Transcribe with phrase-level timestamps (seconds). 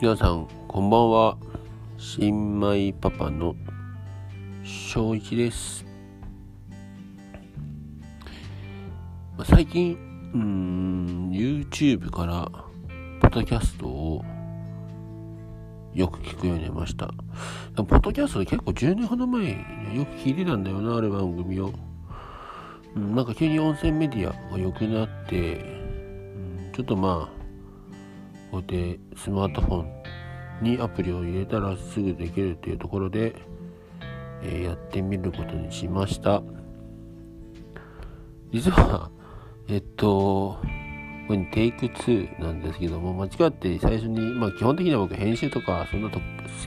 [0.00, 1.36] 皆さんこんばんは。
[1.96, 3.56] 新米パパの
[4.62, 5.84] 正一です。
[9.42, 9.98] 最近
[10.32, 12.48] うん YouTube から
[13.20, 14.24] ポッドキャストを
[15.94, 17.10] よく聞くようになりました。
[17.74, 19.56] ポッドキャストで結構10年ほど前よ
[20.04, 21.72] く聞いてたんだよなある番組を、
[22.94, 25.56] なんか急に音声メディアが良くなって、
[26.72, 27.38] ちょっとまあ
[28.50, 29.97] こうやってスマートフォン
[30.62, 33.34] にアプリを入れたらすぐできるっていうところで、
[34.42, 36.42] え、やってみることにしました。
[38.52, 39.10] 実は
[39.68, 40.58] えっと
[41.26, 46.24] これテイク2なんですけども間違って最初にまあ基本的には僕編集とかそんなと好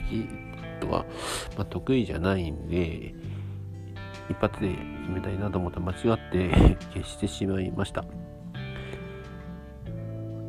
[0.08, 0.28] き
[0.80, 1.04] とか、
[1.56, 3.14] まあ、得意じゃないんで
[4.30, 4.80] 一発で決
[5.10, 8.04] めたいなと思ったら間違って消してしまいました。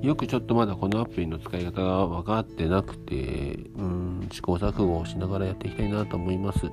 [0.04, 6.66] よくちょっとまだこのアプリの使い方が分かってなくて、うん、試行錯誤をしながらやっていきたいなと思います。
[6.66, 6.72] ま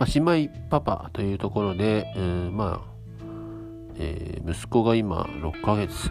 [0.00, 2.94] あ、姉妹パパというところで、うん、まあ、
[3.96, 6.10] えー、息子が今6ヶ月、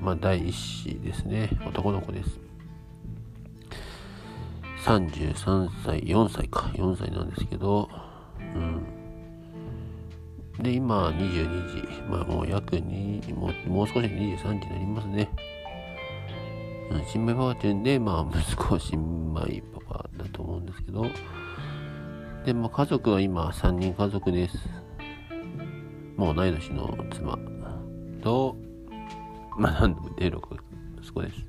[0.00, 2.38] まあ、第一子ですね、男の子です。
[4.84, 7.90] 33歳、4歳か、4歳なんですけど、
[8.54, 8.86] うん、
[10.60, 15.28] で、今22時、まあもう約2、もうもう少し23時になりますね。
[17.06, 21.06] 新米パパっていうんで、まあ 息子は新米パパだと思うんですけど、
[22.44, 24.58] で、まあ家族は今3人家族です。
[26.16, 27.38] もう同い年の妻
[28.22, 28.56] と、
[29.56, 30.40] まあ何度も出る
[30.98, 31.48] 息子です。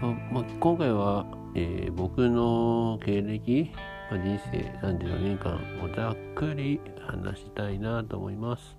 [0.00, 3.70] まあ、まあ、今回は、えー、僕の経歴、
[4.10, 8.76] まあ、人生34年間をざっくり話したいなと思います。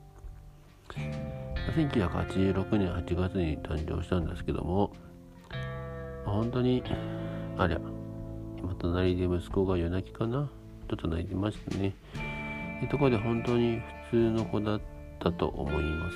[1.75, 4.91] 1986年8月に誕生したんですけども、
[6.25, 6.83] まあ、本当に、
[7.57, 7.79] ありゃ、
[8.57, 10.49] 今隣で息子が夜泣きかな？
[10.89, 11.93] ちょっと泣いてましたね。
[12.81, 14.81] いうところで本当に普通の子だっ
[15.19, 16.15] たと思います。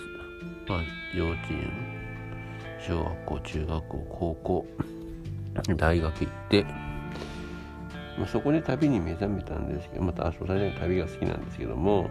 [0.68, 0.82] まあ、
[1.16, 1.72] 幼稚園、
[2.80, 4.66] 小学校、中学校、高校、
[5.78, 6.66] 大学行って、
[8.18, 12.10] まあ、そこで旅に目覚めたんですけどまたそれで旅が好きなんですけども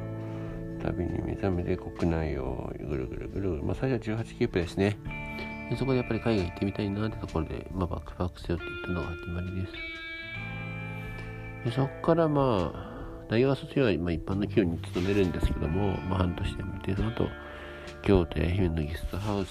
[0.82, 4.98] 旅に目覚めて国内をぐるぐるぐるぐる、まあ、最初は18キープですね。
[5.70, 9.72] でそこでやっぱり海外行ってみたいなってところで、まあ、バックパック背負っていったのが始まりです。
[11.64, 12.92] でそこからまあ
[13.28, 17.28] 大学卒業は、まあ、一般の企業に勤めるんですけども、まあ、半年で見てその後
[18.02, 19.50] 京都や愛媛のゲストハウス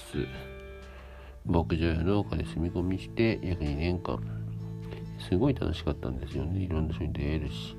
[1.46, 4.41] 牧場や農家で住み込みして約2年間
[5.28, 6.60] すごい楽しかったんですよね。
[6.60, 7.76] いろんな人に出会えるし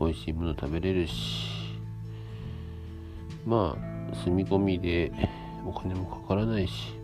[0.00, 1.62] 美味しいもの食べれるし。
[3.44, 5.10] まあ住み込みで
[5.66, 6.94] お金もかからないし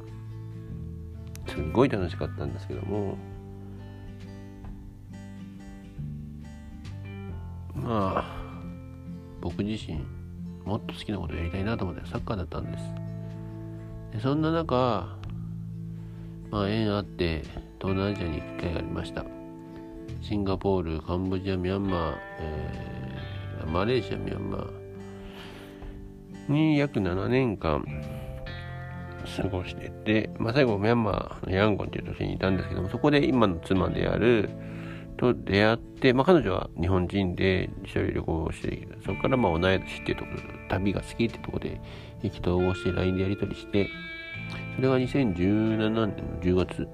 [1.49, 3.17] すごい楽しかったんですけども。
[7.75, 8.25] まあ
[9.41, 9.99] 僕自身
[10.65, 12.85] もっと好きなことやりたいなと思ってサッカーだったんです。
[14.13, 15.17] でそんな中
[16.51, 17.43] まあ縁あって
[17.81, 19.38] 東南アジアに行く機会がありました。
[20.21, 27.85] シンガポール、カンボジア、ミャンマー、えー、マレーシア、ミャンマーに約7年間
[29.37, 34.49] 過ごしてて、まあ、最後ミャンマーのヤンゴンっていう都市にいたんですけどもそこで今の妻である
[35.17, 41.81] と出会って、まあ、彼女は日本人で一緒に旅行をしてるそこからまあ同い年っていうところ旅が好きってとこで
[42.23, 43.89] 意気投合して LINE でやり取りして
[44.77, 46.09] それが2017年の
[46.41, 46.89] 10月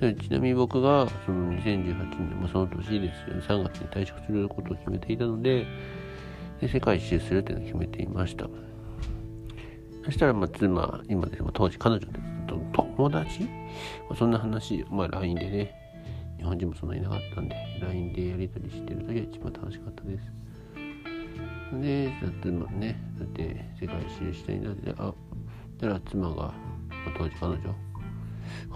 [0.00, 5.66] ちなみに僕がその2018年、まあ、その年ですよね、3月に退職することを決めていたので、
[6.60, 8.48] で世界一周するっていうのを決めていました。
[10.04, 12.34] そしたら、まあ、妻、今です、まあ、当時彼女です
[12.96, 13.48] 友達、ま
[14.10, 15.74] あ、そんな話、まあ、LINE でね、
[16.38, 20.32] 日本人もそんなにいなかったんで、LINE でやり取りしてる時が一番楽しかったです。
[21.80, 25.12] で、だってまあね、だって世界一周したいなって、あ、
[25.80, 26.52] たら妻が、まあ、
[27.18, 27.74] 当時彼女、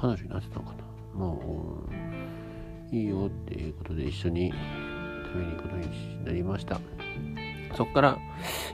[0.00, 0.87] 彼女になってたのかな。
[1.18, 1.82] も
[2.92, 4.52] ういいよっていうことで一緒に
[5.32, 6.80] 旅に行くことになりました。
[7.76, 8.18] そこから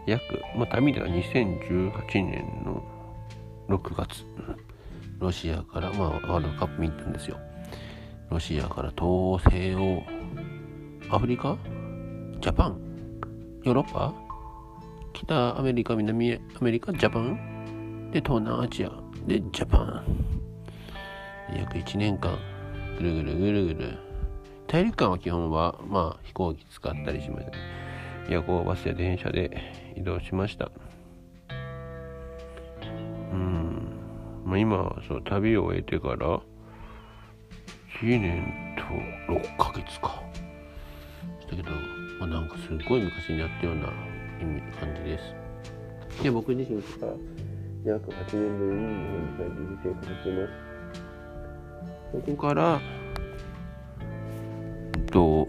[0.07, 0.23] 約、
[0.57, 2.85] まあ、旅では2018年の
[3.69, 4.25] 6月
[5.19, 7.39] ロシアから、まあ、ワールドカップに行ったんですよ。
[8.31, 10.03] ロシアから東西欧
[11.11, 11.57] アフリカ？
[12.41, 12.79] ジャパン？
[13.65, 14.15] ヨーロッパ？
[15.13, 16.93] 北アメリカ南アメリカ？
[16.93, 18.11] ジャパン？
[18.13, 18.91] で東南アジア？
[19.27, 20.44] でジャパン。
[21.53, 22.39] 約1年間
[22.99, 23.99] ぐるぐるぐるぐる。
[24.67, 27.53] 大陸間は基本はまあ飛行機使ったりしました
[28.29, 30.71] 夜行バスや電車で移動しました。
[33.33, 33.89] うん。
[34.45, 36.41] まあ今そう旅を終えてから
[38.01, 40.23] す年と6ヶ月か。
[41.41, 41.71] したけど、
[42.19, 43.93] まあ、なんかすごい昔にやったような
[44.41, 46.23] 意味感じです。
[46.23, 47.09] で僕自身が
[47.85, 50.74] 約8年ぶりに日本に帰って生活してます。
[52.15, 52.81] そこから
[55.11, 55.49] と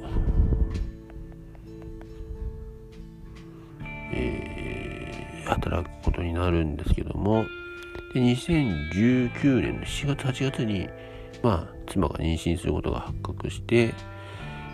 [4.12, 7.46] えー、働くことになるんですけども。
[8.14, 10.88] で2019年の4月8月に
[11.44, 13.94] まあ妻が妊娠することが発覚して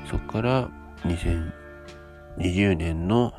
[0.08, 0.70] そこから
[1.06, 3.34] 2020年の、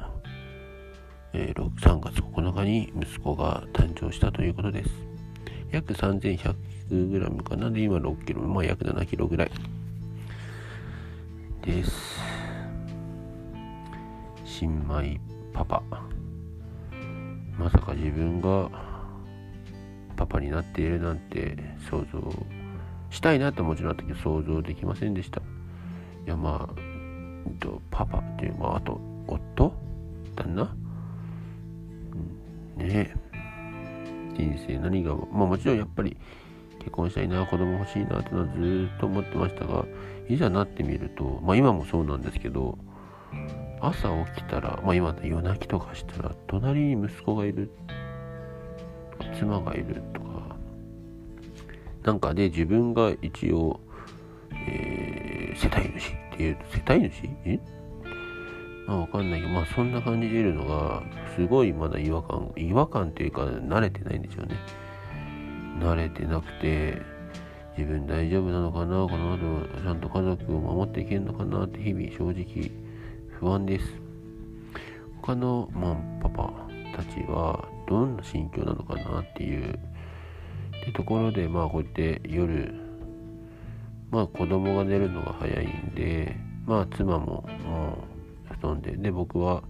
[1.32, 5.11] えー、3月9日に息子が誕生したということです。
[5.72, 7.70] 約 3100g かな。
[7.70, 9.50] で今 6kg まあ約 7kg ぐらい。
[11.62, 12.20] です。
[14.44, 15.18] 新米
[15.52, 15.82] パパ。
[17.58, 18.70] まさか自分が
[20.16, 21.56] パパになっているなんて
[21.90, 22.20] 想像
[23.10, 25.40] したいなともちろんあったけど想像できませんでした。
[25.40, 26.82] いやまあ
[27.90, 29.72] パパっていうまああと夫
[30.36, 30.74] 旦那、
[32.78, 33.14] うん、ね
[34.34, 36.16] 人生何がまあもちろんやっぱり
[36.78, 39.84] 結婚したいな子供欲しいなってのはずっと思ってましたが
[40.28, 42.78] いざなってみるとまあ今もそうなんですけど
[43.80, 47.70] 朝起きたらまあ今夜泣きとかしたら隣に息子がいる
[49.38, 50.56] 妻がいるとか
[52.02, 53.80] なんかで自分が一応、
[54.68, 57.28] えー、世帯主っていう世帯主？
[57.44, 57.60] え？
[58.92, 61.02] まあわかんないけどまあそんな感じでいるのが
[61.34, 64.56] すごいまだ違和感違和感っていうか慣れてないんですよね。
[65.80, 67.00] 慣れてなくて
[67.76, 72.70] 自分大丈夫なのかなこの後ちゃんと家族を守っていけるのかなって日々正直
[73.40, 73.86] 不安です。
[75.22, 76.52] 他の、まあ、パパ
[76.94, 79.74] たちはどんな心境なのかなっていうっ
[80.84, 82.74] てところでまあこうやって夜
[84.10, 86.36] まあ子供が寝るのが早いんで
[86.66, 88.11] まあ妻ももう
[88.62, 89.62] 団でで僕は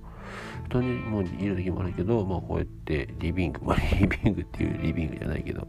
[0.69, 5.67] 布団にもういる時もあるけどまあこうやってリビングまあリビングっていうリビングじゃないけどこ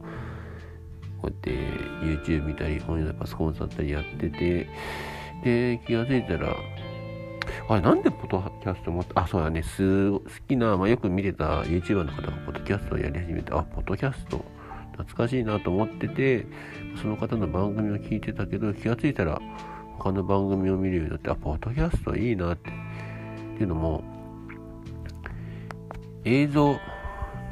[1.24, 1.52] うやって
[2.02, 4.70] YouTube 見たり本やパソコン触ったりやってて
[5.44, 6.56] で気が付いたら
[7.70, 9.64] あれなんでポッドキャストもあそうだね。
[9.64, 14.44] す好きな、まあ、よく見てた YouTuber の方がポッドキャストをやり始めてあポッドキャスト。
[14.94, 16.46] 懐かしいなと思ってて
[17.02, 19.42] その方の番組を聞いてたけど気がついたら
[19.98, 22.70] 他の番組を見るようになってあポッドキャストいいなって
[23.64, 24.04] っていうのも
[26.26, 26.80] 映像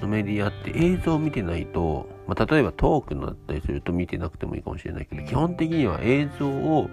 [0.01, 6.89] のメディアって映像を見てないと、まあ、例えばトークになったりすると見てなくてもいいかもしれないけど基本的には映像を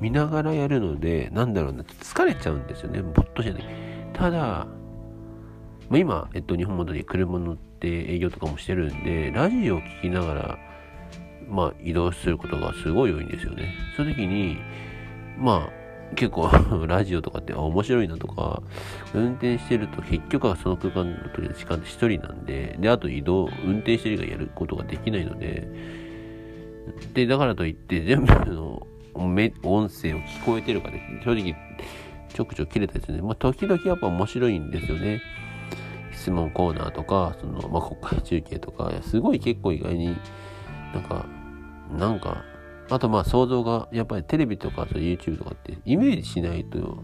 [0.00, 3.64] 見ながらやるのでなんだろうな疲れちゃうんですよねぼっとじゃない
[4.12, 4.66] ただ
[5.90, 10.58] ま、今、えっと、日本戻り車乗って営業とかもしてるんで、ラジオを聴きながら、
[11.48, 13.74] まあ、移動することがすごい多いんですよね。
[13.96, 14.56] その時に、
[15.36, 15.79] まあ、
[16.16, 16.50] 結構
[16.86, 18.62] ラジオとかって面白いなとか、
[19.14, 25.68] 運転してると結局はその空間の時の時間で一人なんで、で、あと移動、運転してるがやることができないので、
[27.14, 31.54] で、だからといって全部の音声を聞こえてるかで、ね正直
[32.32, 35.20] ちょくちょく切れたりするんで、まあ、時々やっぱ面白いんですよね。
[36.12, 40.16] 質問コーナーとか、その、まあ、国会中継とか、すごい結構意外に
[40.94, 41.26] なんか、
[41.98, 42.44] なんか、
[42.90, 47.02] あとまあ想像が、やっぱりテレビとかそ YouTube とかってイメージしないと、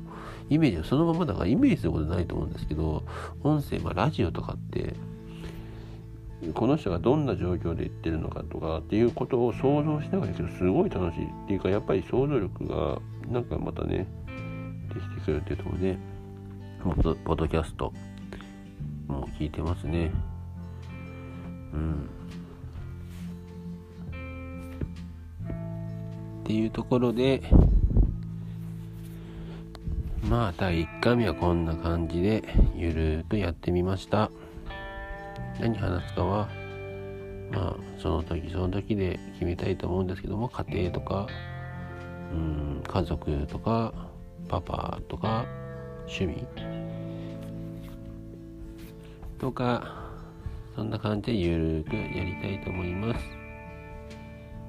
[0.51, 3.05] イメージはそのままだからイメージすることないと思うんですけど、
[3.43, 4.95] 音声、まあラジオとかって、
[6.55, 14.07] この人がどんな状況で言ってるのかとかっていうことを想像しながらけどすごい楽しいっていうかやっぱり想像力がなんかまたね
[14.95, 15.99] できてくるっていうところで
[16.85, 17.93] ポッドキャスト
[19.09, 20.13] もう聞いてますね。
[21.73, 22.09] うん。
[26.47, 27.43] っていうところで
[30.31, 32.45] まあ第1回目はこんな感じで
[32.77, 34.31] ゆるーくやってみました
[35.59, 36.49] 何話すかは
[37.51, 41.27] まあその時その時で決めたいと思うんですけども家庭とか
[42.33, 43.93] うん家族とか
[44.49, 45.45] パパとか
[46.07, 46.47] 趣味
[49.41, 50.07] とか、
[50.75, 53.21] そんな感じでゆるーくやりたいと思います。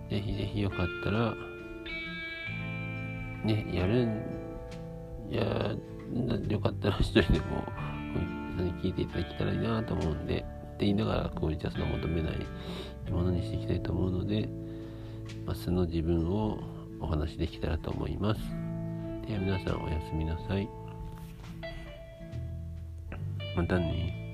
[0.09, 1.33] ぜひぜひよかったら、
[3.47, 4.21] ね、やるん、
[5.29, 5.75] や、
[6.49, 7.63] よかったら一人でも、
[8.57, 10.41] に聞いていただけたらいいなと思うんで、っ
[10.77, 14.49] て言いながら、効率はその求めないものにしていきたいと思うので、
[15.45, 16.59] まあ、素の自分を
[16.99, 18.41] お話しできたらと思います。
[19.27, 20.69] では皆さんおやすみなさい。
[23.55, 24.26] またね